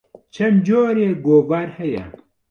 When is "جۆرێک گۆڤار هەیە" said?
0.67-2.03